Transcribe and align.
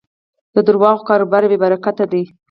د 0.53 0.55
دروغو 0.67 1.05
کاروبار 1.09 1.43
بېبرکته 1.51 2.05
دی. 2.11 2.23